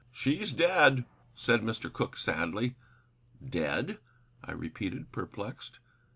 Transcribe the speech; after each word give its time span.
"She's 0.11 0.51
dead," 0.51 1.05
said 1.35 1.61
Mr. 1.61 1.93
Cooke, 1.93 2.17
sadly. 2.17 2.73
"Dead?" 3.47 3.99
I 4.43 4.51
repeated, 4.51 5.11
perplexed. 5.11 5.77